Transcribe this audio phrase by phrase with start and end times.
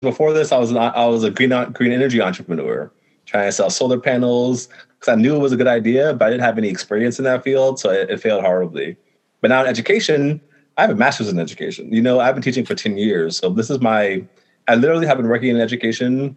[0.00, 2.90] before this, I was I was a green green energy entrepreneur,
[3.26, 6.30] trying to sell solar panels because I knew it was a good idea, but I
[6.30, 8.96] didn't have any experience in that field, so it, it failed horribly.
[9.40, 10.40] But now in education,
[10.76, 11.92] I have a master's in education.
[11.92, 14.24] You know, I've been teaching for ten years, so this is my.
[14.68, 16.36] I literally have been working in education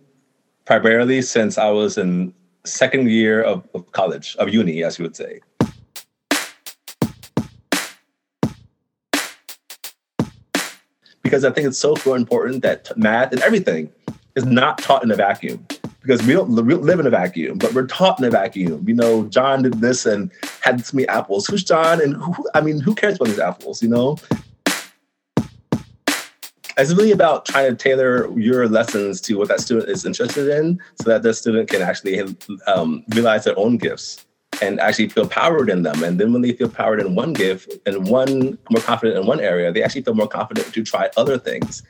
[0.65, 2.33] primarily since I was in
[2.63, 5.41] second year of, of college of uni, as you would say.
[11.31, 13.89] Because I think it's so, important that math and everything
[14.35, 15.65] is not taught in a vacuum
[16.01, 18.83] because we don't live in a vacuum, but we're taught in a vacuum.
[18.85, 21.47] You know, John did this and had this many apples.
[21.47, 22.01] Who's John?
[22.01, 23.81] And who, I mean, who cares about these apples?
[23.81, 24.17] You know,
[26.77, 30.81] it's really about trying to tailor your lessons to what that student is interested in,
[31.01, 32.21] so that the student can actually
[32.67, 34.25] um, realize their own gifts
[34.61, 36.03] and actually feel powered in them.
[36.03, 39.39] And then when they feel powered in one gift and one more confident in one
[39.39, 41.83] area, they actually feel more confident to try other things.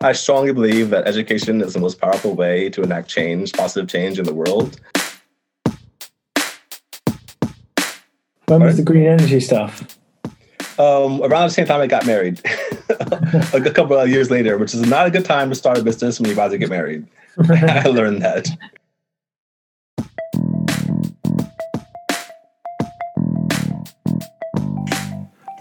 [0.00, 4.18] I strongly believe that education is the most powerful way to enact change, positive change
[4.18, 4.80] in the world.
[8.46, 9.96] When was the green energy stuff?
[10.78, 12.40] Um, around the same time I got married,
[12.88, 16.18] a couple of years later, which is not a good time to start a business
[16.18, 17.06] when you're about to get married.
[17.48, 18.48] I learned that.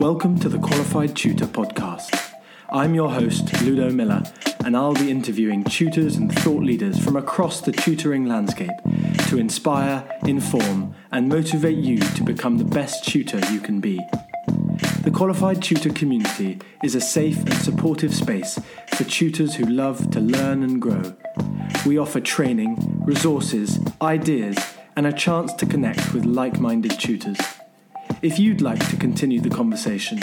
[0.02, 2.34] Welcome to the Qualified Tutor Podcast.
[2.72, 4.24] I'm your host, Ludo Miller,
[4.66, 8.72] and I'll be interviewing tutors and thought leaders from across the tutoring landscape
[9.28, 14.04] to inspire, inform, and motivate you to become the best tutor you can be.
[15.04, 18.60] The Qualified Tutor community is a safe and supportive space
[18.96, 21.16] for tutors who love to learn and grow.
[21.86, 24.58] We offer training, resources, ideas,
[24.96, 27.38] and a chance to connect with like minded tutors.
[28.24, 30.20] If you'd like to continue the conversation,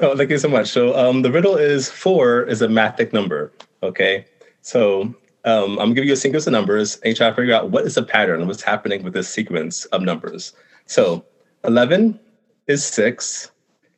[0.00, 0.68] Oh, thank you so much.
[0.68, 3.52] So um, the riddle is four is a mathic number.
[3.82, 4.24] Okay,
[4.62, 7.54] so um, I'm gonna give you a sequence of numbers and you try to figure
[7.54, 10.54] out what is the pattern, what's happening with this sequence of numbers.
[10.86, 11.24] So
[11.64, 12.18] 11
[12.66, 13.50] is six,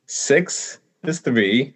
[0.07, 1.73] six is three,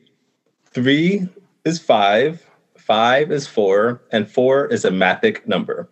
[0.66, 1.28] three
[1.64, 2.46] is five,
[2.92, 5.90] five is four, and four is a mathic number.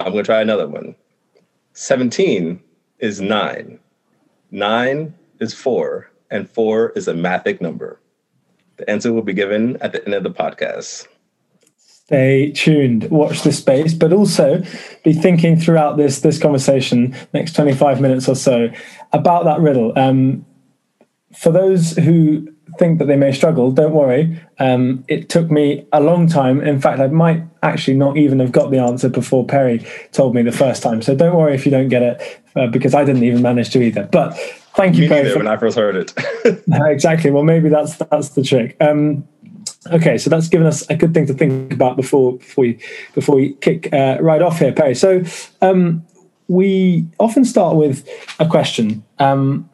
[0.00, 0.94] I'm going to try another one.
[1.74, 2.62] 17
[2.98, 3.78] is nine,
[4.50, 8.00] nine is four, and four is a mathic number.
[8.78, 11.06] The answer will be given at the end of the podcast.
[11.76, 14.62] Stay tuned, watch the space, but also
[15.04, 18.70] be thinking throughout this this conversation, next 25 minutes or so,
[19.12, 19.92] about that riddle.
[19.94, 20.46] Um,
[21.36, 24.40] for those who think that they may struggle, don't worry.
[24.58, 26.60] Um, it took me a long time.
[26.60, 30.42] In fact, I might actually not even have got the answer before Perry told me
[30.42, 31.02] the first time.
[31.02, 33.82] So don't worry if you don't get it, uh, because I didn't even manage to
[33.82, 34.08] either.
[34.10, 34.36] But
[34.76, 35.30] thank you, me Perry.
[35.30, 36.14] For, when I first heard it.
[36.68, 37.30] exactly.
[37.30, 38.76] Well, maybe that's that's the trick.
[38.80, 39.26] Um,
[39.92, 42.78] okay, so that's given us a good thing to think about before before we
[43.14, 44.94] before we kick uh, right off here, Perry.
[44.94, 45.22] So.
[45.60, 46.04] Um,
[46.50, 48.08] we often start with
[48.38, 49.04] a question.
[49.18, 49.68] Um,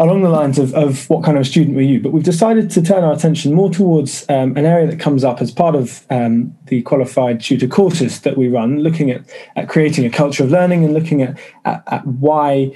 [0.00, 2.70] along the lines of, of what kind of a student were you, but we've decided
[2.70, 6.06] to turn our attention more towards um, an area that comes up as part of
[6.08, 9.22] um, the qualified tutor courses that we run, looking at,
[9.56, 12.74] at creating a culture of learning and looking at, at, at why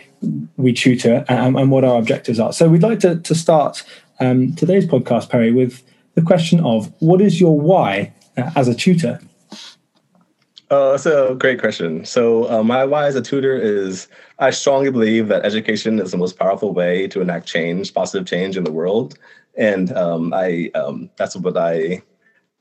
[0.58, 2.52] we tutor and, and, what our objectives are.
[2.52, 3.82] So we'd like to, to start
[4.20, 5.82] um, today's podcast, Perry, with
[6.16, 9.18] the question of what is your why uh, as a tutor?
[10.70, 12.04] Oh, that's a great question.
[12.04, 14.08] So, uh, my why as a tutor is
[14.38, 18.56] I strongly believe that education is the most powerful way to enact change, positive change
[18.56, 19.18] in the world,
[19.56, 22.02] and um, I um, that's what I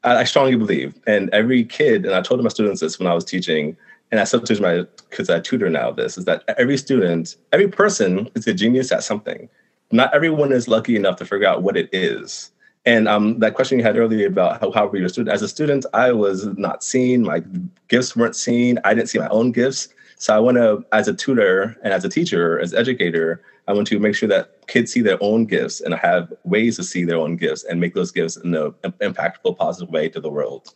[0.03, 0.99] I strongly believe.
[1.07, 3.77] And every kid, and I told my students this when I was teaching,
[4.11, 5.91] and I still teach my kids I tutor now.
[5.91, 9.49] This is that every student, every person is a genius at something.
[9.91, 12.52] Not everyone is lucky enough to figure out what it is.
[12.85, 15.33] And um, that question you had earlier about how, how were you a student?
[15.33, 17.23] As a student, I was not seen.
[17.23, 17.41] My
[17.87, 18.77] gifts weren't seen.
[18.83, 19.87] I didn't see my own gifts.
[20.17, 23.87] So I want to, as a tutor and as a teacher, as educator, I want
[23.87, 27.17] to make sure that kids see their own gifts and have ways to see their
[27.17, 30.73] own gifts and make those gifts in an impactful, positive way to the world.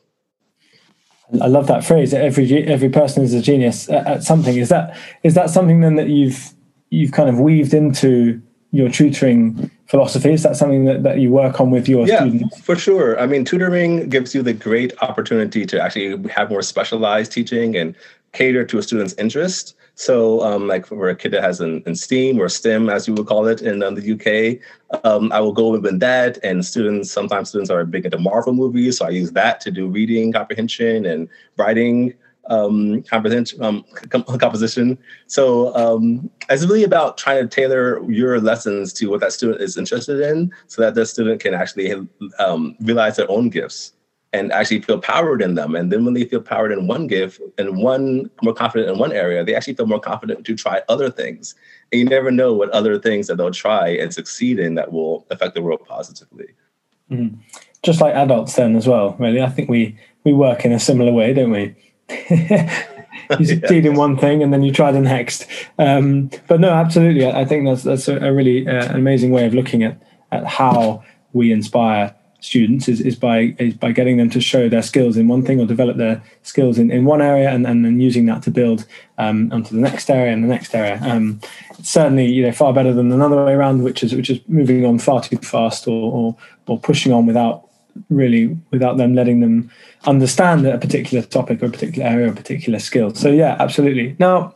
[1.41, 2.13] I love that phrase.
[2.13, 4.55] Every every person is a genius at something.
[4.55, 6.53] Is that is that something then that you've
[6.89, 10.33] you've kind of weaved into your tutoring philosophy?
[10.33, 12.59] Is that something that, that you work on with your yeah, students?
[12.61, 13.19] For sure.
[13.19, 17.95] I mean, tutoring gives you the great opportunity to actually have more specialized teaching and
[18.33, 19.75] cater to a student's interest.
[19.95, 23.15] So, um, like for a kid that has an, in STEAM or STEM, as you
[23.15, 24.61] would call it in um, the UK,
[25.03, 26.37] um, I will go with that.
[26.43, 29.87] And students, sometimes students are big into Marvel movies, so I use that to do
[29.87, 32.13] reading comprehension and writing
[32.49, 33.03] um,
[33.61, 33.85] um,
[34.39, 34.97] composition.
[35.27, 39.77] So um, it's really about trying to tailor your lessons to what that student is
[39.77, 41.93] interested in, so that the student can actually
[42.39, 43.93] um, realize their own gifts
[44.33, 45.73] and actually feel powered in them.
[45.73, 49.13] And then when they feel powered in one gift and one more confident in one
[49.13, 51.55] area, they actually feel more confident to try other things.
[51.91, 55.25] And you never know what other things that they'll try and succeed in that will
[55.31, 56.47] affect the world positively.
[57.09, 57.39] Mm-hmm.
[57.83, 59.15] Just like adults, then as well.
[59.17, 61.73] Really, I think we we work in a similar way, don't we?
[63.39, 63.91] you succeed yeah.
[63.91, 65.47] in one thing and then you try the next.
[65.77, 69.53] Um, but no, absolutely, I think that's that's a, a really uh, amazing way of
[69.53, 70.01] looking at
[70.31, 74.81] at how we inspire students is, is by is by getting them to show their
[74.81, 77.99] skills in one thing or develop their skills in, in one area and, and then
[77.99, 78.85] using that to build
[79.17, 80.99] um, onto the next area and the next area.
[81.01, 81.41] Um,
[81.81, 84.99] certainly you know far better than another way around, which is which is moving on
[84.99, 86.37] far too fast or or,
[86.67, 87.66] or pushing on without
[88.09, 89.71] really without them letting them
[90.05, 93.13] understand a particular topic or a particular area or a particular skill.
[93.13, 94.15] So yeah, absolutely.
[94.19, 94.55] Now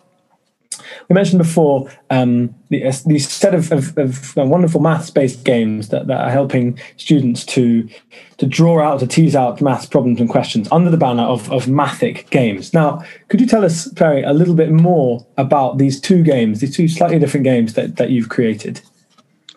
[1.10, 5.90] we mentioned before um, the, uh, the set of, of, of uh, wonderful maths-based games
[5.90, 7.88] that, that, are helping students to
[8.38, 11.68] to draw out, to tease out maths problems and questions under the banner of, of
[11.68, 12.74] Mathic games.
[12.74, 16.76] Now, could you tell us, Perry, a little bit more about these two games, these
[16.76, 18.82] two slightly different games that, that you've created?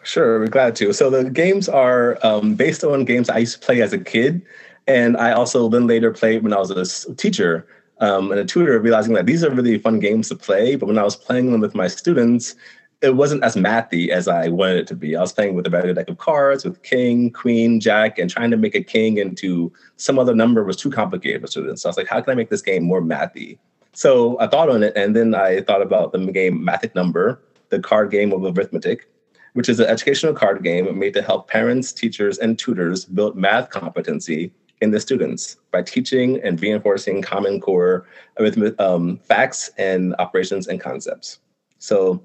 [0.04, 0.92] Sure, we're glad to.
[0.92, 4.42] So the games are um, based on games I used to play as a kid,
[4.86, 7.66] and I also then later played when I was a teacher
[8.00, 10.76] um, and a tutor, realizing that these are really fun games to play.
[10.76, 12.54] But when I was playing them with my students,
[13.00, 15.16] it wasn't as mathy as I wanted it to be.
[15.16, 18.50] I was playing with a regular deck of cards with king, queen, jack, and trying
[18.50, 21.80] to make a king into some other number was too complicated for students.
[21.80, 23.56] So I was like, how can I make this game more mathy?
[23.94, 27.40] So I thought on it, and then I thought about the game Mathic Number,
[27.70, 29.08] the card game of arithmetic
[29.54, 33.70] which is an educational card game made to help parents, teachers, and tutors build math
[33.70, 38.06] competency in the students by teaching and reinforcing common core
[38.38, 41.38] arithmetic um, facts and operations and concepts.
[41.78, 42.22] So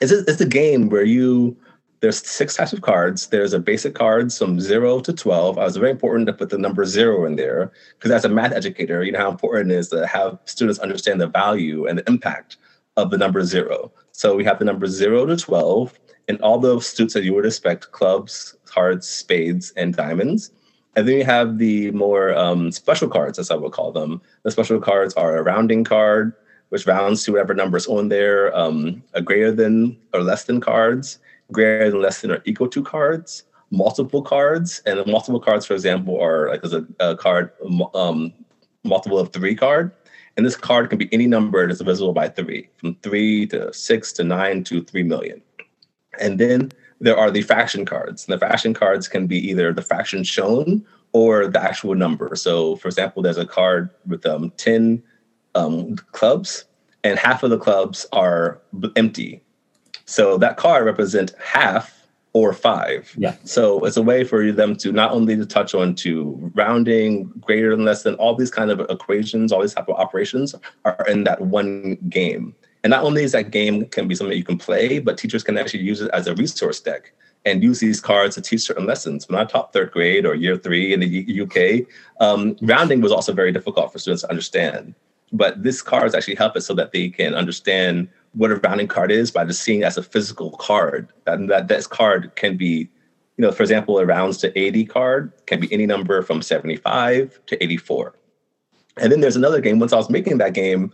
[0.00, 1.56] it's a, it's a game where you
[2.00, 3.28] there's six types of cards.
[3.28, 5.56] There's a basic cards from zero to 12.
[5.56, 8.52] I was very important to put the number zero in there because as a math
[8.52, 12.08] educator, you know how important it is to have students understand the value and the
[12.08, 12.56] impact
[12.96, 13.92] of the number zero.
[14.10, 15.96] So we have the number zero to 12
[16.28, 20.50] and all the suits that you would expect clubs, hearts, spades, and diamonds.
[20.94, 24.20] And then you have the more um, special cards, as I would call them.
[24.42, 26.34] The special cards are a rounding card,
[26.68, 30.60] which rounds to whatever number is on there, um, a greater than or less than
[30.60, 31.18] cards,
[31.50, 34.82] greater than, less than, or equal to cards, multiple cards.
[34.84, 37.52] And multiple cards, for example, are like there's a, a card,
[37.94, 38.32] um,
[38.84, 39.92] multiple of three card.
[40.36, 44.12] And this card can be any number that's divisible by three, from three to six
[44.14, 45.42] to nine to three million.
[46.20, 48.26] And then there are the fraction cards.
[48.26, 52.34] And the fraction cards can be either the fraction shown or the actual number.
[52.36, 55.02] So, for example, there's a card with um, 10
[55.54, 56.64] um, clubs,
[57.04, 58.60] and half of the clubs are
[58.96, 59.42] empty.
[60.04, 62.02] So that card represents half
[62.34, 63.14] or five.
[63.18, 63.36] Yeah.
[63.44, 67.76] So it's a way for them to not only to touch on to rounding, greater
[67.76, 70.54] than less than, all these kind of equations, all these type of operations
[70.84, 72.54] are in that one game.
[72.84, 75.56] And not only is that game can be something you can play, but teachers can
[75.56, 77.12] actually use it as a resource deck
[77.44, 79.28] and use these cards to teach certain lessons.
[79.28, 81.86] When I taught third grade or year three in the UK,
[82.20, 84.94] um, rounding was also very difficult for students to understand.
[85.32, 89.10] But this cards actually help it so that they can understand what a rounding card
[89.10, 91.08] is by just seeing it as a physical card.
[91.26, 92.88] And that this card can be,
[93.36, 97.40] you know, for example, a rounds to 80 card can be any number from 75
[97.46, 98.14] to 84.
[98.98, 99.78] And then there's another game.
[99.78, 100.92] Once I was making that game,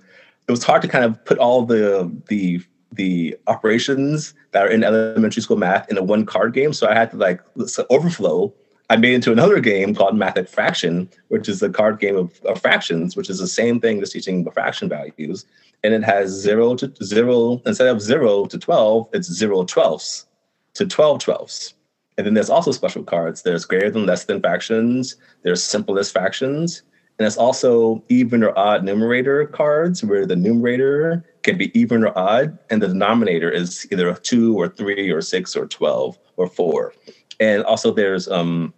[0.49, 2.61] it was hard to kind of put all the the
[2.93, 6.73] the operations that are in elementary school math in a one card game.
[6.73, 7.40] So I had to like
[7.90, 8.52] overflow.
[8.90, 12.61] I made into another game called Mathic Fraction, which is a card game of, of
[12.62, 15.45] fractions, which is the same thing as teaching the fraction values.
[15.85, 20.26] And it has zero to zero, instead of zero to 12, it's zero twelfths
[20.75, 21.75] to 12 twelfths.
[22.17, 23.43] And then there's also special cards.
[23.43, 26.83] There's greater than less than fractions, there's simplest fractions,
[27.18, 32.16] and it's also even or odd numerator cards where the numerator can be even or
[32.16, 36.46] odd, and the denominator is either a two or three or six or 12 or
[36.46, 36.94] four.
[37.40, 38.72] And also there's um,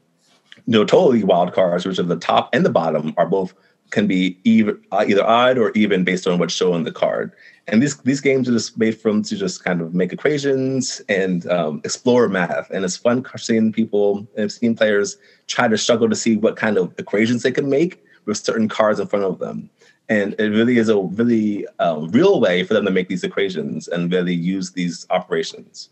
[0.67, 3.55] no totally wild cards, which are the top and the bottom are both
[3.91, 7.33] can be either, uh, either odd or even based on what's shown in the card.
[7.67, 11.47] And these these games are just made from to just kind of make equations and
[11.51, 12.71] um, explore math.
[12.71, 16.79] And it's fun seeing people and seeing players try to struggle to see what kind
[16.79, 19.69] of equations they can make with certain cards in front of them.
[20.09, 23.89] And it really is a really um, real way for them to make these equations
[23.89, 25.91] and really use these operations.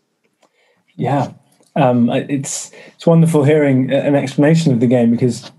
[0.94, 1.32] Yeah,
[1.76, 5.52] um, it's it's wonderful hearing an explanation of the game because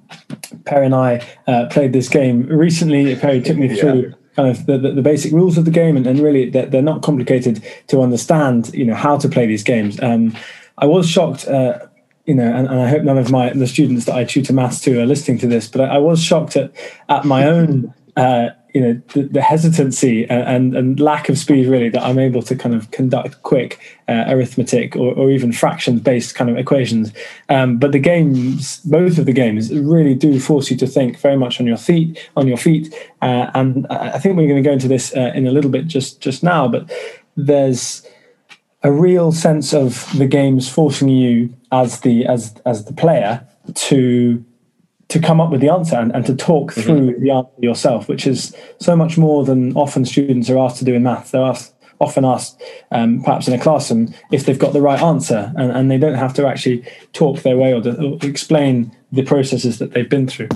[0.66, 3.16] Perry and I uh, played this game recently.
[3.16, 4.02] Perry took me through.
[4.02, 4.16] Yeah.
[4.36, 6.82] Kind of the, the, the, basic rules of the game, and, and really they're, they're,
[6.82, 8.74] not complicated to understand.
[8.74, 10.02] You know how to play these games.
[10.02, 10.34] Um,
[10.78, 11.88] I was shocked uh,
[12.30, 14.80] you know, and, and, I hope none of my the students that I tutor maths
[14.82, 16.72] to are listening to this, but I, I was shocked at
[17.10, 21.90] at my own uh, you know the, the hesitancy and, and, lack of speed really
[21.90, 26.36] that I'm able to kind of conduct quick uh, arithmetic or, or, even fractions based
[26.36, 27.12] kind of equations.
[27.50, 31.36] Um, but the games, both of the games, really do force you to think very
[31.36, 32.94] much on your feet, on your feet.
[33.24, 35.88] Uh, and I think we're going to go into this uh, in a little bit
[35.88, 36.68] just just now.
[36.68, 36.92] But
[37.36, 38.06] there's
[38.84, 43.46] a real sense of the games forcing you as the as as the player
[43.76, 44.44] to
[45.10, 46.82] to come up with the answer and, and to talk mm-hmm.
[46.82, 50.86] through the answer yourself, which is so much more than often students are asked to
[50.86, 51.32] do in math.
[51.32, 55.52] They're asked, often asked, um, perhaps in a classroom, if they've got the right answer,
[55.58, 59.24] and, and they don't have to actually talk their way or, to, or explain the
[59.24, 60.50] processes that they've been through.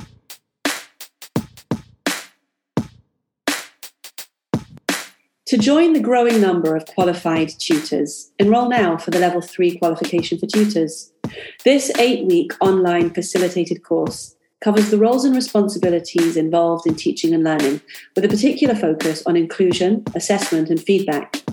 [5.54, 10.40] To join the growing number of qualified tutors, enrol now for the Level 3 qualification
[10.40, 11.12] for tutors.
[11.64, 17.44] This eight week online facilitated course covers the roles and responsibilities involved in teaching and
[17.44, 17.82] learning,
[18.16, 21.44] with a particular focus on inclusion, assessment, and feedback.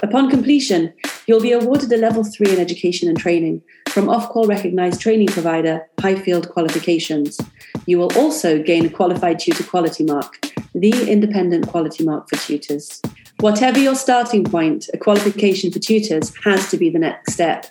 [0.00, 0.94] Upon completion,
[1.26, 3.62] you'll be awarded a Level 3 in Education and Training
[3.94, 7.40] from Ofqual recognized training provider Highfield Qualifications.
[7.86, 10.40] You will also gain a Qualified Tutor Quality Mark,
[10.74, 13.00] the independent quality mark for tutors.
[13.38, 17.66] Whatever your starting point, a qualification for tutors has to be the next step.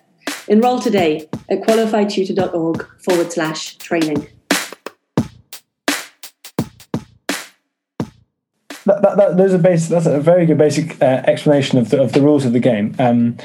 [0.47, 4.25] Enroll today at qualifiedtutor.org forward slash training.
[8.85, 12.01] That, that, that, those are basic, that's a very good basic uh, explanation of the,
[12.01, 12.95] of the rules of the game.
[12.97, 13.37] Um,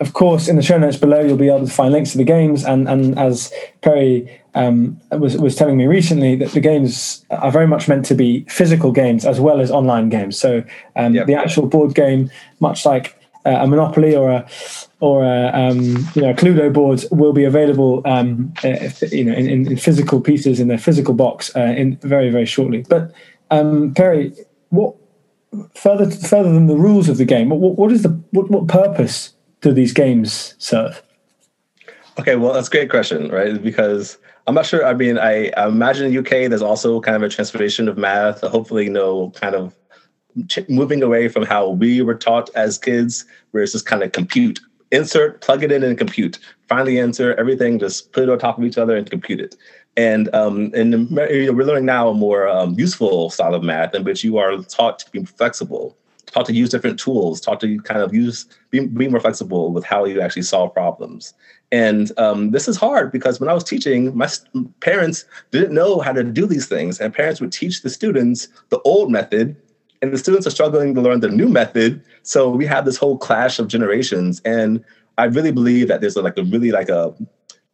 [0.00, 2.24] of course, in the show notes below, you'll be able to find links to the
[2.24, 2.64] games.
[2.64, 7.66] And, and as Perry um, was, was telling me recently, that the games are very
[7.66, 10.38] much meant to be physical games as well as online games.
[10.38, 10.62] So
[10.96, 11.26] um, yep.
[11.26, 14.48] the actual board game, much like uh, a Monopoly or a
[15.00, 15.80] or a, um,
[16.14, 20.20] you know a Cluedo board, will be available um, uh, you know in, in, physical
[20.20, 22.84] pieces in their physical box uh, in very very shortly.
[22.88, 23.12] But
[23.50, 24.34] um, Perry,
[24.70, 24.96] what
[25.74, 27.48] further further than the rules of the game?
[27.48, 31.02] What, what is the what, what purpose do these games serve?
[32.18, 33.62] Okay, well, that's a great question, right?
[33.62, 34.84] Because I'm not sure.
[34.84, 37.96] I mean, I, I imagine in the UK there's also kind of a transformation of
[37.96, 38.40] math.
[38.40, 39.74] Hopefully, you know, kind of
[40.68, 44.60] moving away from how we were taught as kids, where it's just kind of compute,
[44.90, 46.38] insert, plug it in, and compute.
[46.68, 49.54] Find the answer, everything, just put it on top of each other and compute it.
[49.96, 54.22] And um, and we're learning now a more um, useful style of math in which
[54.22, 55.96] you are taught to be flexible
[56.38, 59.84] taught to use different tools, taught to kind of use be, be more flexible with
[59.84, 61.34] how you actually solve problems.
[61.72, 64.28] And um, this is hard because when I was teaching, my
[64.78, 68.78] parents didn't know how to do these things, and parents would teach the students the
[68.82, 69.56] old method,
[70.00, 72.00] and the students are struggling to learn the new method.
[72.22, 74.84] So we have this whole clash of generations, and
[75.18, 77.12] I really believe that there's a, like a really like a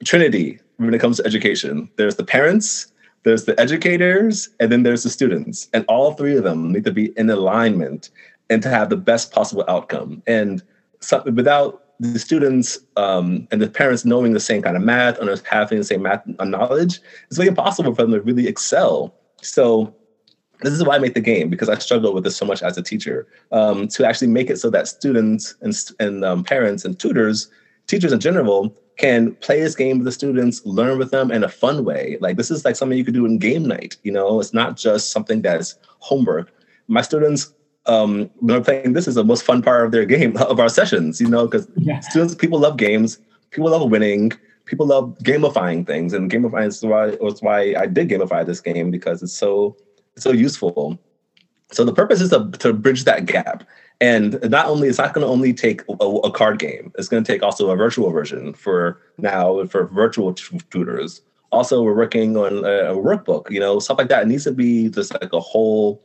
[0.04, 1.90] trinity when it comes to education.
[1.96, 2.90] There's the parents,
[3.24, 6.92] there's the educators, and then there's the students, and all three of them need to
[6.92, 8.10] be in alignment
[8.50, 10.22] and to have the best possible outcome.
[10.26, 10.62] And
[11.00, 15.42] so, without the students um, and the parents knowing the same kind of math and
[15.48, 19.14] having the same math knowledge, it's really impossible for them to really excel.
[19.42, 19.94] So
[20.60, 22.76] this is why I make the game because I struggle with this so much as
[22.76, 26.98] a teacher um, to actually make it so that students and, and um, parents and
[26.98, 27.48] tutors,
[27.86, 31.48] teachers in general, can play this game with the students, learn with them in a
[31.48, 32.16] fun way.
[32.20, 33.96] Like this is like something you could do in game night.
[34.04, 36.52] You know, it's not just something that's homework.
[36.86, 37.52] My students
[37.86, 40.68] um, when I'm playing this is the most fun part of their game of our
[40.68, 42.00] sessions, you know, because yeah.
[42.00, 43.18] students, people love games,
[43.50, 44.32] people love winning,
[44.64, 48.90] people love gamifying things, and gamifying is why was why I did gamify this game
[48.90, 49.76] because it's so
[50.14, 50.98] it's so useful.
[51.72, 53.64] So the purpose is to, to bridge that gap.
[54.00, 57.22] And not only it's not going to only take a, a card game, it's going
[57.22, 61.22] to take also a virtual version for now for virtual tutors.
[61.52, 64.22] Also, we're working on a, a workbook, you know, stuff like that.
[64.22, 66.02] It needs to be just like a whole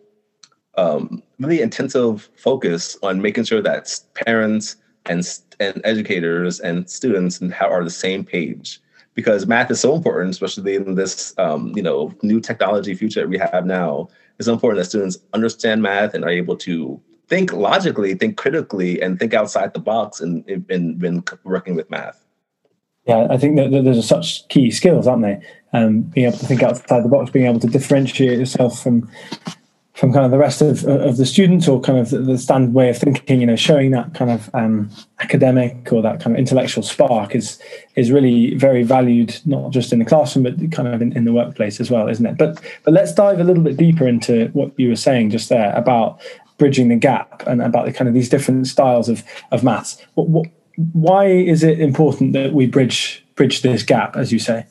[0.77, 7.83] um, really intensive focus on making sure that parents and and educators and students are
[7.83, 8.79] the same page
[9.13, 13.29] because math is so important, especially in this um, you know new technology future that
[13.29, 14.07] we have now.
[14.37, 19.19] It's important that students understand math and are able to think logically, think critically, and
[19.19, 22.25] think outside the box in, in working with math.
[23.05, 25.41] Yeah, I think that, that those are such key skills, aren't they?
[25.73, 29.09] Um, being able to think outside the box, being able to differentiate yourself from
[29.99, 32.73] from kind of the rest of, of the students or kind of the, the standard
[32.73, 34.89] way of thinking, you know, showing that kind of um,
[35.19, 37.59] academic or that kind of intellectual spark is
[37.95, 41.33] is really very valued, not just in the classroom, but kind of in, in the
[41.33, 42.37] workplace as well, isn't it?
[42.37, 45.73] But but let's dive a little bit deeper into what you were saying just there
[45.75, 46.21] about
[46.57, 50.01] bridging the gap and about the kind of these different styles of of maths.
[50.13, 50.47] What, what,
[50.93, 54.65] why is it important that we bridge bridge this gap, as you say?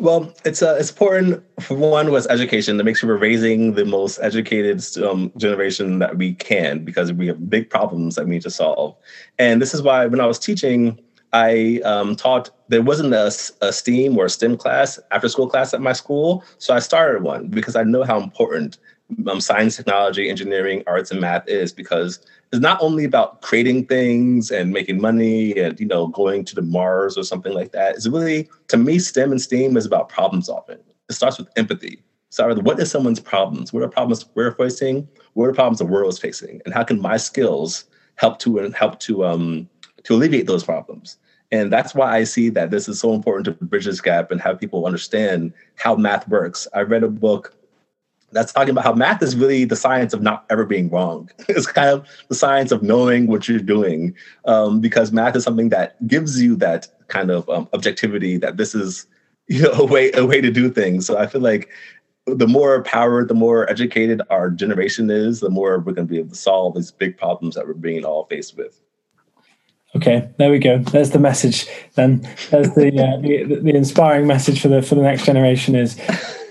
[0.00, 3.84] Well, it's uh, it's important for one was education to make sure we're raising the
[3.84, 8.42] most educated um, generation that we can because we have big problems that we need
[8.42, 8.96] to solve.
[9.38, 10.98] And this is why when I was teaching,
[11.34, 13.26] I um, taught there wasn't a,
[13.60, 17.22] a STEAM or a STEM class after school class at my school, so I started
[17.22, 18.78] one because I know how important
[19.26, 22.20] um, science, technology, engineering, arts, and math is because
[22.52, 26.62] it's not only about creating things and making money and you know going to the
[26.62, 27.94] Mars or something like that.
[27.94, 30.78] It's really to me, STEM and STEAM is about problem solving.
[31.08, 32.02] It starts with empathy.
[32.30, 33.72] So what is someone's problems?
[33.72, 35.08] What are problems we're facing?
[35.34, 36.60] What are problems the world is facing?
[36.64, 37.84] And how can my skills
[38.16, 39.68] help to and help to um
[40.04, 41.18] to alleviate those problems?
[41.52, 44.40] And that's why I see that this is so important to bridge this gap and
[44.40, 46.68] have people understand how math works.
[46.74, 47.56] I read a book
[48.32, 51.30] that's talking about how math is really the science of not ever being wrong.
[51.48, 54.14] it's kind of the science of knowing what you're doing,
[54.44, 58.74] um, because math is something that gives you that kind of um, objectivity that this
[58.74, 59.06] is
[59.48, 61.06] you know a way a way to do things.
[61.06, 61.68] So I feel like
[62.26, 66.18] the more power, the more educated our generation is, the more we're going to be
[66.18, 68.80] able to solve these big problems that we're being all faced with.
[69.96, 70.78] Okay, there we go.
[70.78, 71.66] There's the message.
[71.94, 75.98] Then there's the, uh, the, the inspiring message for the for the next generation is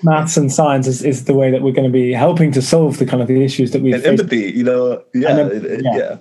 [0.04, 2.98] maths and science is, is the way that we're going to be helping to solve
[2.98, 4.52] the kind of the issues that we and empathy.
[4.52, 5.98] You know, yeah, then, yeah.
[5.98, 6.18] yeah.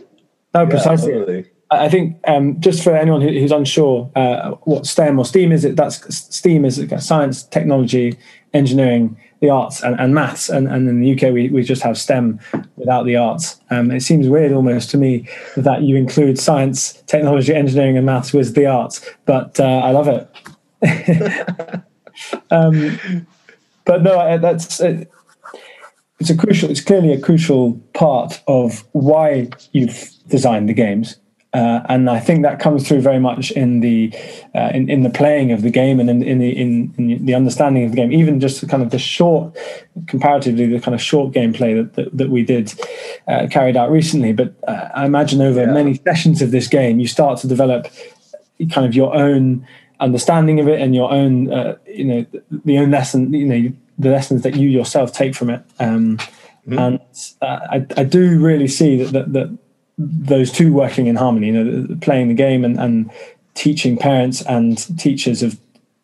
[0.55, 1.13] No, precisely.
[1.13, 1.51] Yeah, totally.
[1.71, 5.65] I think um, just for anyone who, who's unsure uh, what STEM or STEAM is,
[5.67, 8.17] it that's STEAM is science, technology,
[8.55, 10.49] engineering, the arts, and, and maths.
[10.49, 12.41] And, and in the UK, we, we just have STEM
[12.77, 13.61] without the arts.
[13.71, 18.33] Um, it seems weird almost to me that you include science, technology, engineering, and maths
[18.33, 21.83] with the arts, but uh, I love it.
[22.51, 23.27] um,
[23.89, 25.11] but no, that's it,
[26.21, 26.71] it's a crucial.
[26.71, 31.17] It's clearly a crucial part of why you've designed the games.
[31.55, 34.15] Uh, and I think that comes through very much in the
[34.55, 37.35] uh, in, in the playing of the game and in, in the in, in, the
[37.35, 38.13] understanding of the game.
[38.13, 39.57] Even just kind of the short,
[40.07, 42.75] comparatively the kind of short gameplay that that, that we did
[43.27, 44.35] uh, carried out recently.
[44.35, 45.73] But uh, I imagine over yeah.
[45.73, 47.87] many sessions of this game, you start to develop
[48.71, 49.67] kind of your own
[50.01, 52.27] understanding of it and your own uh, you know
[52.65, 56.17] the own lesson you know the lessons that you yourself take from it um,
[56.67, 56.79] mm-hmm.
[56.79, 57.01] and
[57.43, 59.59] uh, I, I do really see that, that, that
[59.99, 63.11] those two working in harmony you know playing the game and, and
[63.55, 65.59] teaching parents and teachers of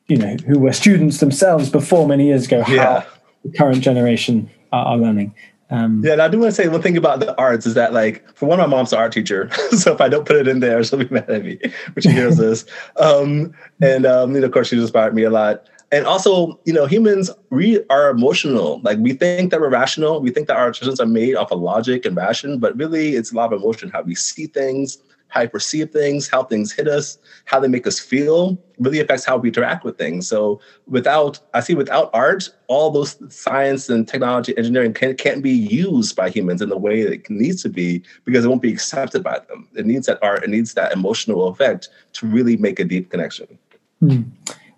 [0.08, 3.04] you know who were students themselves before many years ago how yeah.
[3.44, 5.32] the current generation are, are learning
[5.70, 7.92] um, yeah, and I do want to say one thing about the arts is that,
[7.92, 10.60] like, for one, my mom's an art teacher, so if I don't put it in
[10.60, 11.58] there, she'll be mad at me
[11.94, 12.64] when she hears this.
[12.96, 15.66] Um, and um, you know, of course, she's inspired me a lot.
[15.90, 18.80] And also, you know, humans we are emotional.
[18.82, 20.20] Like we think that we're rational.
[20.20, 23.32] We think that our decisions are made off of logic and ration, but really, it's
[23.32, 23.90] a lot of emotion.
[23.90, 24.98] How we see things,
[25.34, 29.24] how we perceive things, how things hit us, how they make us feel, really affects
[29.24, 30.28] how we interact with things.
[30.28, 35.50] So without, I see without art, all those science and technology, engineering can, can't be
[35.50, 38.72] used by humans in the way that it needs to be because it won't be
[38.72, 39.68] accepted by them.
[39.74, 43.58] It needs that art, it needs that emotional effect to really make a deep connection.
[44.00, 44.30] Mm.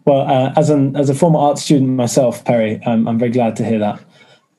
[0.06, 3.56] Well, uh, as an as a former art student myself, Perry, um, I'm very glad
[3.56, 4.00] to hear that.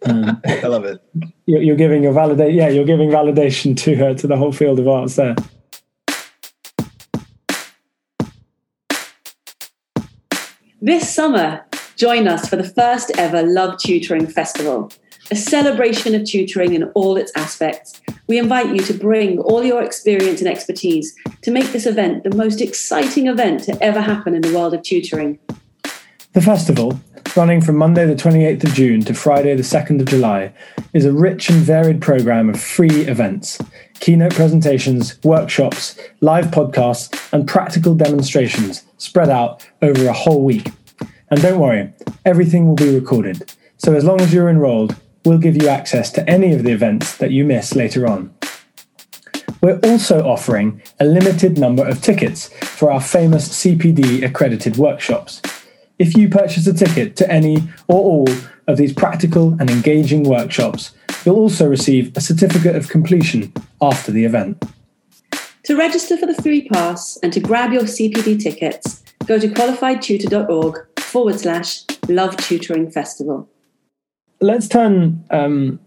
[0.06, 1.02] Um, I love it.
[1.46, 4.80] You're, you're giving your validate, yeah, you're giving validation to uh, to the whole field
[4.80, 5.34] of arts there.
[10.88, 11.66] This summer,
[11.98, 14.90] join us for the first ever Love Tutoring Festival,
[15.30, 18.02] a celebration of tutoring in all its aspects.
[18.28, 22.34] We invite you to bring all your experience and expertise to make this event the
[22.34, 25.40] most exciting event to ever happen in the world of tutoring.
[26.32, 26.98] The festival,
[27.36, 30.54] running from Monday the 28th of June to Friday the 2nd of July,
[30.94, 33.60] is a rich and varied programme of free events,
[34.00, 40.72] keynote presentations, workshops, live podcasts, and practical demonstrations spread out over a whole week.
[41.30, 41.94] And don't worry,
[42.26, 43.54] everything will be recorded.
[43.78, 47.18] So as long as you're enrolled, we'll give you access to any of the events
[47.18, 48.34] that you miss later on.
[49.62, 55.42] We're also offering a limited number of tickets for our famous CPD accredited workshops.
[56.00, 58.28] If you purchase a ticket to any or all
[58.68, 60.92] of these practical and engaging workshops,
[61.26, 64.64] you'll also receive a certificate of completion after the event.
[65.64, 70.88] To register for the free pass and to grab your CPD tickets, go to qualifiedtutor.org
[71.08, 73.50] forward slash love tutoring festival.
[74.40, 75.80] Let's turn um,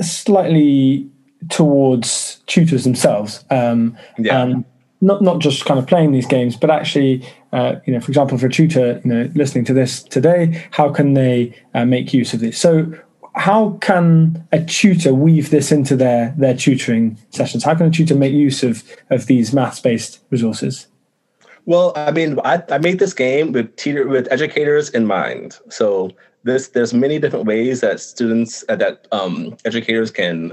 [0.00, 1.10] slightly
[1.48, 3.44] towards tutors themselves.
[3.50, 4.42] Um, yeah.
[4.42, 4.64] And
[5.00, 8.36] not, not just kind of playing these games, but actually, uh, you know, for example,
[8.38, 12.34] for a tutor, you know, listening to this today, how can they uh, make use
[12.34, 12.58] of this?
[12.58, 12.92] So,
[13.36, 17.64] how can a tutor weave this into their their tutoring sessions?
[17.64, 20.88] How can a tutor make use of of these maths based resources?
[21.70, 25.56] Well, I mean, I, I made this game with teacher with educators in mind.
[25.68, 26.10] So
[26.42, 30.52] this there's many different ways that students uh, that um, educators can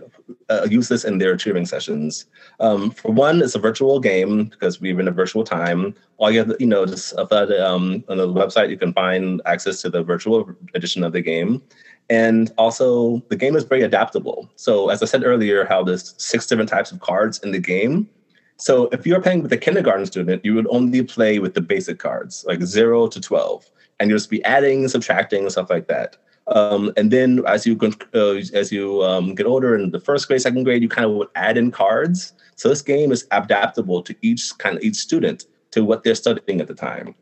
[0.52, 2.26] uh, use this in their tutoring sessions.
[2.60, 5.96] Um, for one, it's a virtual game because we're in a virtual time.
[6.18, 9.82] All you have, to, you know, just um, on the website, you can find access
[9.82, 11.64] to the virtual edition of the game.
[12.12, 14.48] And also, the game is very adaptable.
[14.56, 18.08] So, as I said earlier, how there's six different types of cards in the game.
[18.58, 22.00] So, if you're playing with a kindergarten student, you would only play with the basic
[22.00, 26.18] cards, like zero to 12, and you'll just be adding, subtracting, and stuff like that.
[26.48, 27.78] Um, and then as you
[28.14, 31.12] uh, as you um, get older in the first grade, second grade, you kind of
[31.12, 32.34] would add in cards.
[32.56, 36.62] So this game is adaptable to each kind of each student to what they're studying
[36.62, 37.16] at the time.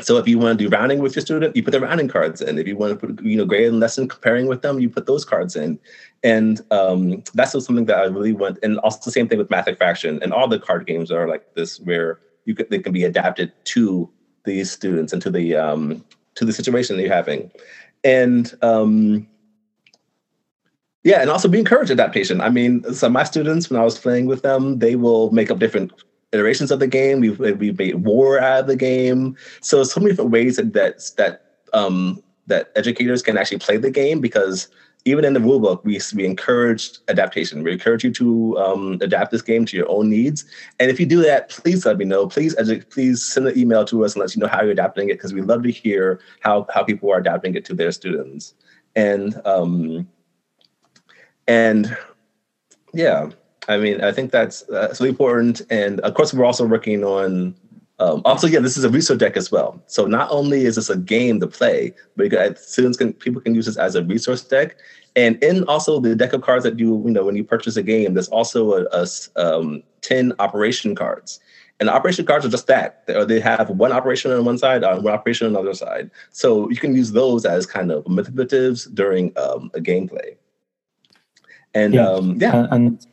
[0.00, 2.40] So if you want to do rounding with your student, you put the rounding cards
[2.40, 2.58] in.
[2.58, 5.06] If you want to put, you know, grade and lesson comparing with them, you put
[5.06, 5.78] those cards in.
[6.24, 8.58] And um, that's something that I really want.
[8.62, 10.20] And also the same thing with Mathic Fraction.
[10.22, 13.52] And all the card games are like this, where you could, they can be adapted
[13.66, 14.10] to
[14.44, 16.04] these students and to the um,
[16.34, 17.50] to the situation that you're having.
[18.02, 19.28] And um,
[21.04, 22.40] yeah, and also be encouraged adaptation.
[22.40, 25.58] I mean, so my students, when I was playing with them, they will make up
[25.58, 25.92] different
[26.34, 27.20] iterations of the game.
[27.20, 29.36] We've we made war out of the game.
[29.62, 33.90] So so many different ways that that that um, that educators can actually play the
[33.90, 34.68] game because
[35.06, 37.62] even in the rulebook, we we encourage adaptation.
[37.62, 40.44] We encourage you to um, adapt this game to your own needs.
[40.80, 42.26] And if you do that, please let me know.
[42.26, 45.10] Please edu- please send an email to us and let us know how you're adapting
[45.10, 48.54] it because we love to hear how how people are adapting it to their students.
[48.96, 50.08] And um,
[51.46, 51.96] and
[52.94, 53.30] yeah,
[53.68, 55.62] I mean, I think that's uh, really important.
[55.70, 57.54] And of course, we're also working on.
[58.00, 59.80] Um, also, yeah, this is a resource deck as well.
[59.86, 63.54] So not only is this a game to play, but can, students can people can
[63.54, 64.76] use this as a resource deck.
[65.14, 67.82] And in also the deck of cards that you you know when you purchase a
[67.84, 71.40] game, there's also a, a um, ten operation cards.
[71.80, 73.04] And operation cards are just that.
[73.06, 76.10] They, have one operation on one side, uh, one operation on the other side.
[76.30, 80.36] So you can use those as kind of manipulatives during um, a gameplay.
[81.74, 82.68] And yeah, um, yeah.
[82.70, 83.04] and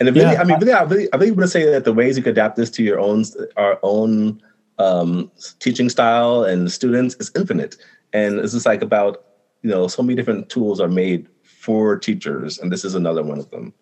[0.00, 1.92] and really, yeah, I mean, really, I really, I really want to say that the
[1.92, 3.24] ways you could adapt this to your own,
[3.56, 4.42] our own
[4.78, 7.76] um, teaching style and students is infinite.
[8.12, 9.24] And it's just like about,
[9.62, 13.38] you know, so many different tools are made for teachers, and this is another one
[13.38, 13.74] of them.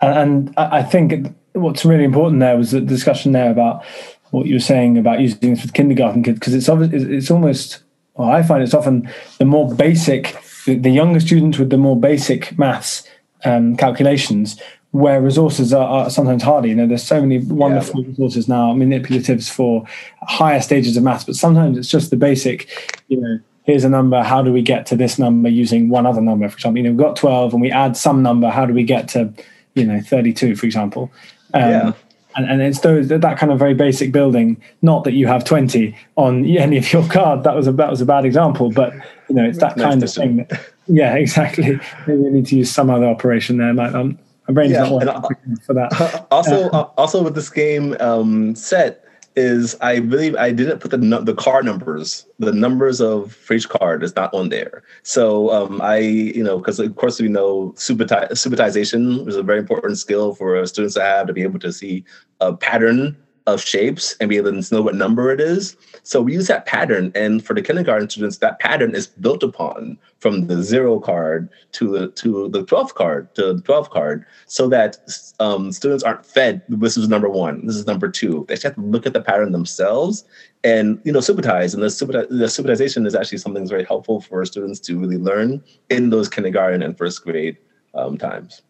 [0.00, 3.84] And I think what's really important there was the discussion there about
[4.30, 7.82] what you were saying about using this with kindergarten kids, because it's obviously it's almost,
[8.14, 10.36] well, I find it's often the more basic,
[10.66, 13.02] the, the younger students with the more basic maths
[13.44, 14.60] um, calculations
[14.92, 16.66] where resources are, are, sometimes harder.
[16.66, 18.08] You know, there's so many wonderful yeah.
[18.08, 19.86] resources now, manipulatives for
[20.22, 24.22] higher stages of maths, but sometimes it's just the basic, you know, here's a number,
[24.22, 26.48] how do we get to this number using one other number?
[26.48, 28.82] For example, you know, we've got 12 and we add some number, how do we
[28.82, 29.30] get to,
[29.78, 31.10] you know 32 for example
[31.54, 31.92] um, Yeah.
[32.36, 35.96] and, and it's those that kind of very basic building not that you have 20
[36.16, 38.92] on any of your card that was a that was a bad example but
[39.28, 42.70] you know it's that kind of thing that, yeah exactly maybe we need to use
[42.70, 45.62] some other operation there my, um, my brain's Yeah, not working and I- quick enough
[45.64, 49.04] for that also, uh, also with this game um, set
[49.36, 52.26] is I believe I didn't put the the card numbers.
[52.40, 54.82] The numbers of for each card is not on there.
[55.04, 59.98] So um, I, you know, because of course we know subitization is a very important
[59.98, 62.04] skill for students to have to be able to see
[62.40, 63.16] a pattern
[63.54, 65.76] of shapes and be able to know what number it is.
[66.02, 69.98] So we use that pattern, and for the kindergarten students, that pattern is built upon
[70.20, 74.68] from the zero card to the to the 12th card to the 12th card, so
[74.68, 74.98] that
[75.40, 76.62] um, students aren't fed.
[76.68, 77.66] This is number one.
[77.66, 78.44] This is number two.
[78.48, 80.24] They just have to look at the pattern themselves
[80.64, 81.74] and you know subitize.
[81.74, 85.18] And the super the subitization is actually something that's very helpful for students to really
[85.18, 87.56] learn in those kindergarten and first grade
[87.94, 88.62] um, times.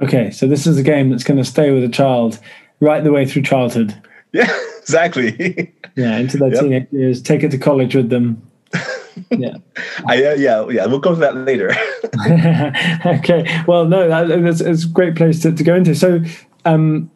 [0.00, 2.38] okay so this is a game that's going to stay with a child
[2.80, 3.94] right the way through childhood
[4.40, 5.72] Yeah, exactly.
[5.96, 6.60] yeah into their Yep.
[6.62, 8.42] teenage years take it to college with them
[9.30, 9.56] yeah
[10.08, 10.86] I, uh, yeah, yeah.
[10.86, 11.70] We'll go to that later.
[13.06, 13.62] okay.
[13.68, 15.94] Well, no, that, that's it's a great place to, to go into.
[15.94, 16.20] So,
[16.64, 17.08] um,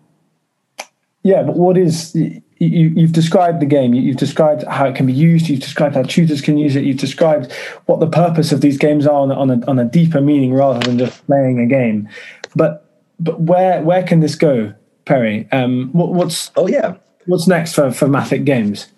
[1.25, 3.95] yeah, but what is you, you've described the game?
[3.95, 5.49] You, you've described how it can be used.
[5.49, 6.85] You've described how tutors can use it.
[6.85, 7.53] You've described
[7.87, 10.55] what the purpose of these games are on, a- on a on a deeper meaning
[10.55, 12.09] rather than just playing a game.
[12.55, 12.85] But
[13.19, 14.73] but where where can this go,
[15.05, 15.49] Perry?
[15.51, 16.95] Um, what, what's oh yeah.
[17.29, 18.89] What's next for for Mathic games?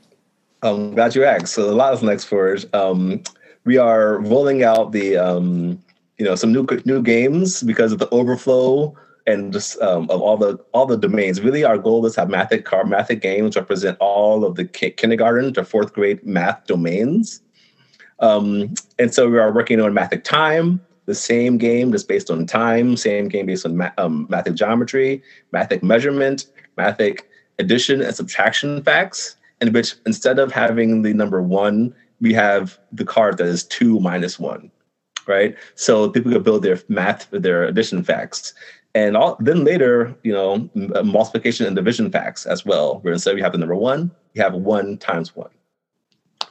[0.62, 1.55] I'm glad you asked.
[1.55, 2.73] So a lot is next for it.
[2.75, 3.23] Um,
[3.64, 5.83] we are rolling out the um,
[6.19, 8.95] you know some new new games because of the overflow
[9.27, 11.40] and just um, of all the all the domains.
[11.40, 14.93] Really, our goal is to have Mathic car Mathic games represent all of the ki-
[14.93, 17.40] kindergarten to fourth grade math domains.
[18.21, 22.45] Um, and so we are working on Mathic Time, the same game just based on
[22.45, 26.45] time, same game based on ma- um, Mathic geometry, Mathic measurement,
[26.77, 27.30] Mathic
[27.61, 33.05] addition and subtraction facts, in which instead of having the number one, we have the
[33.05, 34.70] card that is two minus one,
[35.27, 35.57] right?
[35.75, 38.55] So people could build their math, for their addition facts.
[38.94, 43.37] And all, then later, you know, uh, multiplication and division facts as well, where instead
[43.37, 45.51] we have the number one, we have one times one,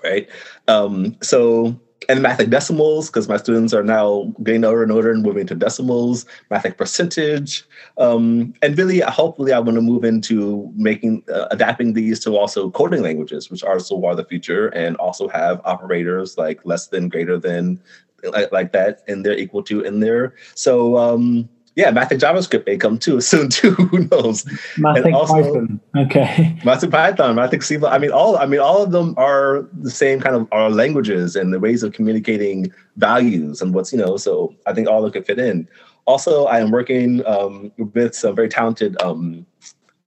[0.04, 0.30] right?
[0.67, 5.22] Um, so, and mathic decimals, because my students are now getting older and older and
[5.22, 7.66] moving to decimals, mathic percentage,
[7.98, 12.72] um, and really, hopefully, I want to move into making, uh, adapting these to also
[12.72, 17.38] coding languages, which also are the future, and also have operators like less than, greater
[17.38, 17.82] than,
[18.24, 20.34] like, like that, and they're equal to in there.
[20.56, 23.72] So, um, yeah, math and JavaScript may come too soon too.
[23.72, 24.46] Who knows?
[24.78, 25.80] Mathic also- Python.
[25.96, 26.60] Okay.
[26.65, 27.78] Math and Python, Mathic C.
[27.86, 31.38] I mean, all I mean, all of them are the same kind of are languages
[31.38, 34.18] and the ways of communicating values and what's you know.
[34.18, 35.68] So I think all of them could fit in.
[36.06, 39.46] Also, I am working um, with some very talented um,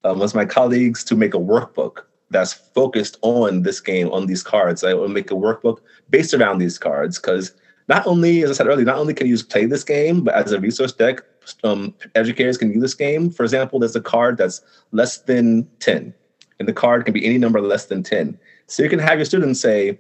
[0.05, 4.27] um, one of my colleagues to make a workbook that's focused on this game, on
[4.27, 4.85] these cards.
[4.85, 5.79] I will make a workbook
[6.11, 7.53] based around these cards because
[7.89, 10.53] not only, as I said earlier, not only can you play this game, but as
[10.53, 11.23] a resource deck,
[11.65, 13.31] um, educators can use this game.
[13.31, 14.61] For example, there's a card that's
[14.93, 16.15] less than 10,
[16.59, 18.39] and the card can be any number less than 10.
[18.67, 19.99] So you can have your students say,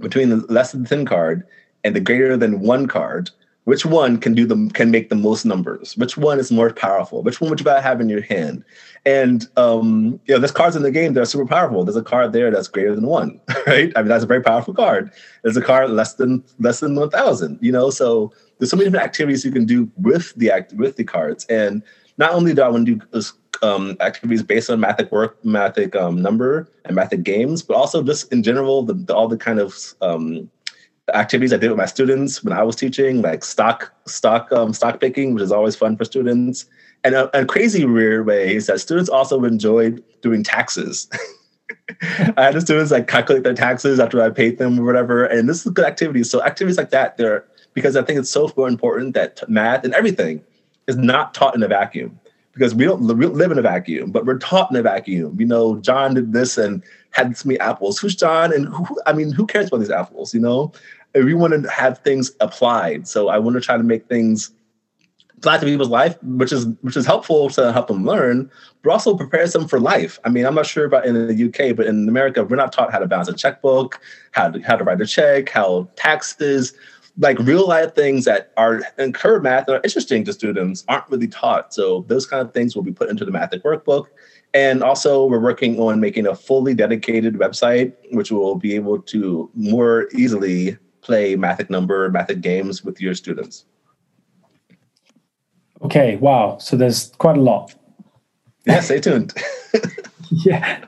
[0.00, 1.46] between the less than 10 card
[1.84, 3.30] and the greater than one card,
[3.64, 5.96] which one can do the can make the most numbers?
[5.96, 7.22] Which one is more powerful?
[7.22, 8.64] Which one would you rather have in your hand?
[9.04, 11.84] And um, you know, there's cards in the game that are super powerful.
[11.84, 13.92] There's a card there that's greater than one, right?
[13.94, 15.12] I mean, that's a very powerful card.
[15.42, 17.58] There's a card less than less than one thousand.
[17.60, 20.96] You know, so there's so many different activities you can do with the act with
[20.96, 21.46] the cards.
[21.46, 21.82] And
[22.18, 23.22] not only do I want to do
[23.62, 28.30] um, activities based on mathic work, mathic um, number, and mathic games, but also just
[28.32, 30.50] in general, the, the, all the kind of um,
[31.14, 35.00] activities I did with my students when I was teaching, like stock stock um, stock
[35.00, 36.66] picking, which is always fun for students.
[37.02, 41.08] And a, a crazy weird way is that students also enjoyed doing taxes.
[42.36, 45.48] I had the students like calculate their taxes after I paid them or whatever, and
[45.48, 46.24] this is a good activity.
[46.24, 47.44] So activities like that, they're
[47.80, 50.42] because I think it's so important that math and everything
[50.86, 52.18] is not taught in a vacuum
[52.52, 55.40] because we don't, we live in a vacuum, but we're taught in a vacuum.
[55.40, 57.98] You know, John did this and had this apples.
[57.98, 58.52] Who's John?
[58.52, 60.34] And who, I mean, who cares about these apples?
[60.34, 60.72] You know,
[61.14, 63.08] and we want to have things applied.
[63.08, 64.50] So I want to try to make things
[65.38, 68.50] apply to people's life, which is which is helpful to help them learn,
[68.82, 70.18] but also prepares them for life.
[70.24, 72.92] I mean, I'm not sure about in the UK, but in America, we're not taught
[72.92, 73.98] how to balance a checkbook,
[74.32, 76.74] how to how to write a check, how taxes,
[77.20, 81.28] like real life things that are incur math that are interesting to students aren't really
[81.28, 81.72] taught.
[81.72, 84.06] So those kind of things will be put into the Mathic workbook.
[84.52, 89.48] And also, we're working on making a fully dedicated website, which will be able to
[89.54, 93.66] more easily play Mathic number, Mathic games with your students.
[95.82, 96.58] Okay, wow.
[96.58, 97.74] So there's quite a lot.
[98.66, 99.32] Yeah, stay tuned.
[100.30, 100.84] yeah,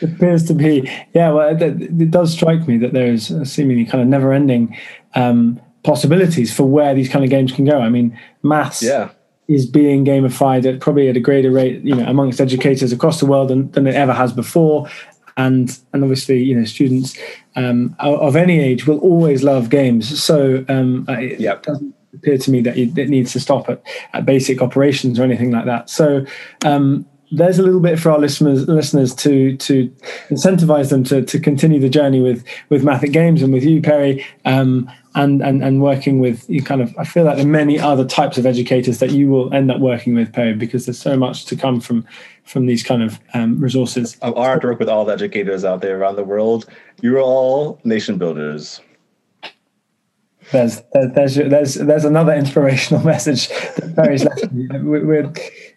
[0.00, 0.90] it appears to be.
[1.14, 4.76] Yeah, well, it, it, does strike me that there's seemingly kind of never-ending
[5.14, 7.80] um, possibilities for where these kind of games can go.
[7.80, 9.10] I mean, maths yeah.
[9.48, 13.26] is being gamified at probably at a greater rate, you know, amongst educators across the
[13.26, 14.88] world than, than it ever has before.
[15.38, 17.16] And and obviously, you know, students
[17.56, 20.22] um, of any age will always love games.
[20.22, 21.62] So um, it yep.
[21.62, 23.82] doesn't appear to me that it needs to stop at,
[24.14, 25.90] at basic operations or anything like that.
[25.90, 26.24] So
[26.64, 29.88] um, there's a little bit for our listeners listeners to to
[30.28, 34.24] incentivize them to to continue the journey with with Mathic Games and with you, Perry.
[34.44, 37.80] Um, and, and and working with you kind of I feel like there are many
[37.80, 41.16] other types of educators that you will end up working with, Perry, because there's so
[41.16, 42.06] much to come from
[42.44, 44.16] from these kind of um, resources.
[44.22, 46.66] I'm honored to work with all the educators out there around the world.
[47.00, 48.80] You're all nation builders.
[50.52, 54.68] There's there's there's there's another inspirational message that Perry's left me.
[54.70, 55.32] We're,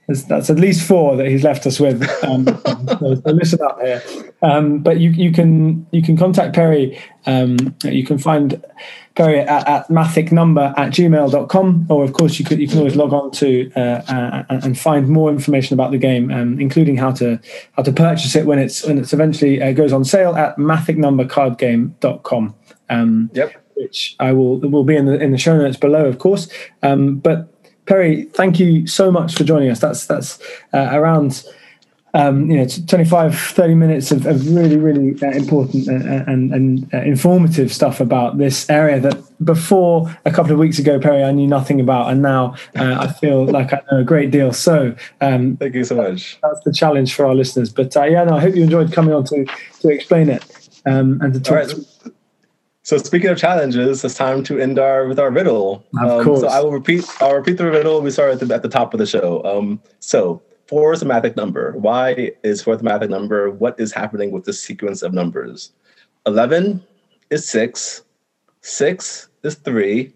[0.09, 2.01] that's at least four that he's left us with.
[2.23, 4.01] Um, so, so, listen up here.
[4.41, 6.99] Um, but you you can you can contact Perry.
[7.25, 8.63] Um, you can find
[9.15, 13.13] Perry at, at mathicnumber at gmail.com, or of course you could you can always log
[13.13, 17.39] on to uh, uh, and find more information about the game, um, including how to
[17.73, 22.55] how to purchase it when it's when it's eventually uh, goes on sale at mathicnumbercardgame.com.
[22.89, 26.19] Um, yep which I will will be in the in the show notes below, of
[26.19, 26.49] course.
[26.83, 27.47] Um, but
[27.89, 29.79] Perry, thank you so much for joining us.
[29.79, 30.39] That's that's
[30.75, 31.43] uh, around
[32.13, 36.93] um, you know 25 30 minutes of, of really really uh, important and, and, and
[36.93, 41.31] uh, informative stuff about this area that before a couple of weeks ago perry i
[41.31, 44.51] knew nothing about and now uh, i feel like i know a great deal.
[44.53, 46.39] So um, thank you so much.
[46.41, 47.71] that's the challenge for our listeners.
[47.71, 49.45] But uh, yeah no i hope you enjoyed coming on to
[49.81, 50.43] to explain it
[50.85, 51.69] um, and to talk
[52.89, 55.85] so speaking of challenges, it's time to end our with our riddle.
[56.01, 56.41] Of um, course.
[56.41, 57.05] So I will repeat.
[57.21, 58.01] I'll repeat the riddle.
[58.01, 59.43] We start at the, at the top of the show.
[59.43, 61.73] Um, so four is a Mathic number.
[61.73, 63.51] Why is four a Mathic number?
[63.51, 65.71] What is happening with the sequence of numbers?
[66.25, 66.83] Eleven
[67.29, 68.01] is six.
[68.61, 70.11] Six is three.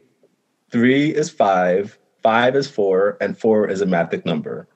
[0.71, 1.99] Three is five.
[2.23, 4.67] Five is four, and four is a Mathic number.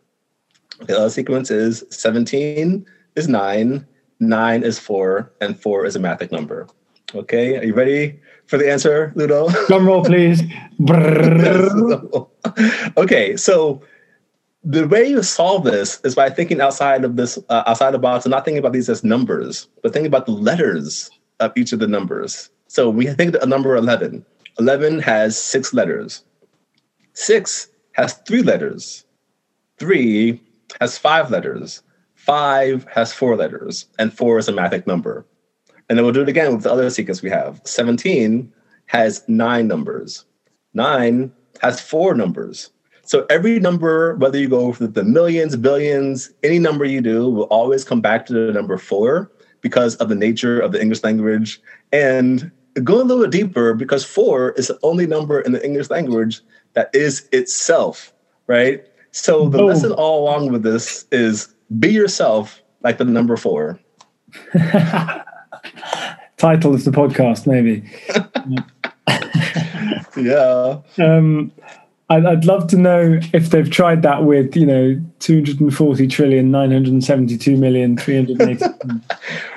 [0.82, 3.88] The other sequence is seventeen is nine.
[4.20, 6.68] Nine is four, and four is a Mathic number.
[7.16, 9.48] Okay, are you ready for the answer, Ludo?
[9.68, 10.42] Drum roll, please.
[12.98, 13.82] okay, so
[14.64, 18.26] the way you solve this is by thinking outside of this, uh, outside the box,
[18.26, 21.80] and not thinking about these as numbers, but thinking about the letters of each of
[21.80, 22.50] the numbers.
[22.68, 24.26] So we think a number 11.
[24.60, 26.26] 11 has six letters.
[27.14, 29.06] Six has three letters.
[29.80, 30.42] Three
[30.82, 31.84] has five letters.
[32.16, 35.26] Five has four letters, and four is a Mathic number.
[35.90, 37.62] And then we'll do it again with the other sequence we have.
[37.64, 38.52] 17
[38.88, 40.26] has nine numbers.
[40.74, 42.72] Nine has four numbers.
[43.04, 47.44] So every number, whether you go for the millions, billions, any number you do, will
[47.44, 51.62] always come back to the number four because of the nature of the English language.
[51.94, 52.52] And
[52.84, 56.42] go a little bit deeper because four is the only number in the English language
[56.74, 58.14] that is itself,
[58.48, 58.86] right?
[59.12, 59.66] So the oh.
[59.66, 63.80] lesson all along with this is be yourself like the number four.
[66.38, 67.84] title of the podcast, maybe.
[70.22, 70.80] yeah.
[71.04, 71.52] Um,
[72.10, 77.58] I'd, I'd love to know if they've tried that with, you know, 240 trillion, 972
[77.58, 78.66] million, 380.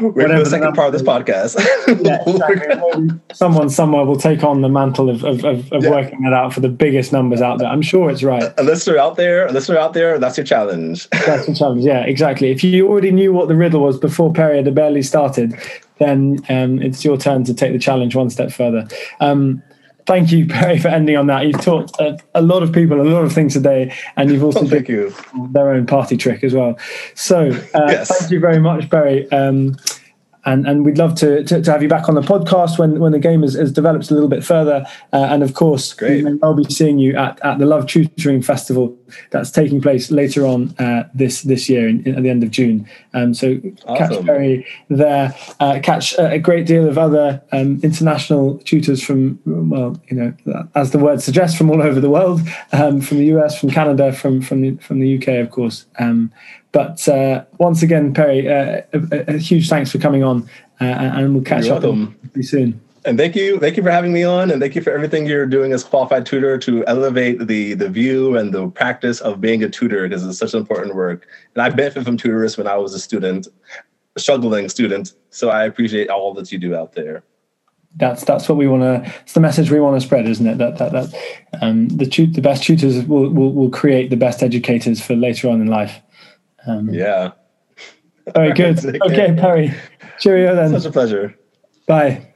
[0.01, 1.57] We're the second part of this podcast.
[2.05, 3.21] yeah, exactly.
[3.33, 5.91] Someone somewhere will take on the mantle of, of, of, of yeah.
[5.91, 7.69] working that out for the biggest numbers out there.
[7.69, 8.53] I'm sure it's right.
[8.59, 11.09] A they're out there, a they're out there, that's your challenge.
[11.11, 11.85] that's your challenge.
[11.85, 12.51] Yeah, exactly.
[12.51, 15.57] If you already knew what the riddle was before Perry had barely started,
[16.01, 18.89] then um, it's your turn to take the challenge one step further.
[19.21, 19.63] Um,
[20.07, 21.47] thank you, Perry, for ending on that.
[21.47, 24.63] You've taught a, a, lot of people a lot of things today, and you've also
[24.63, 25.15] oh, thank you.
[25.51, 26.77] their own party trick as well.
[27.15, 28.19] So, uh, yes.
[28.19, 29.31] thank you very much, Perry.
[29.31, 29.77] Um,
[30.45, 33.13] and and we'd love to, to, to have you back on the podcast when when
[33.13, 34.85] the game has, has developed a little bit further.
[35.13, 36.25] Uh, and of course, Great.
[36.25, 38.97] we well be seeing you at, at the Love Tutoring Festival
[39.31, 42.51] that's taking place later on uh, this this year in, in, at the end of
[42.51, 42.89] June.
[43.13, 43.97] Um, so awesome.
[43.97, 49.39] catch Perry there, uh, catch a, a, great deal of other um, international tutors from
[49.45, 52.41] well, you know, as the word suggests, from all over the world,
[52.73, 55.87] um, from the US, from Canada, from from the, from the UK, of course.
[56.73, 60.49] But uh, once again, Perry, uh, a, a, huge thanks for coming on,
[60.81, 62.17] uh, and we'll catch You're up welcome.
[62.33, 62.81] pretty soon.
[63.05, 65.47] And thank you, thank you for having me on, and thank you for everything you're
[65.47, 69.71] doing as qualified tutor to elevate the the view and the practice of being a
[69.71, 71.27] tutor because it's such important work.
[71.55, 73.49] And I benefit from tutors when I was a student,
[74.17, 75.15] a struggling student.
[75.31, 77.23] So I appreciate all that you do out there.
[77.97, 79.13] that's that's what we want to.
[79.23, 80.59] It's the message we want to spread, isn't it?
[80.59, 81.15] That that that
[81.63, 85.49] um, the tu- the best tutors will, will will create the best educators for later
[85.49, 86.01] on in life.
[86.67, 87.33] Um, yeah.
[88.35, 89.03] Very good.
[89.03, 89.75] okay, Perry.
[90.19, 90.71] Cheerio then.
[90.71, 91.35] Such a pleasure.
[91.87, 92.31] Bye.